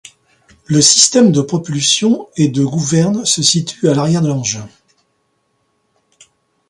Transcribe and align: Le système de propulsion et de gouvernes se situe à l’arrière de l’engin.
Le 0.65 0.81
système 0.81 1.31
de 1.31 1.41
propulsion 1.41 2.27
et 2.35 2.47
de 2.47 2.63
gouvernes 2.63 3.23
se 3.23 3.43
situe 3.43 3.87
à 3.87 3.93
l’arrière 3.93 4.23
de 4.23 4.29
l’engin. 4.29 4.67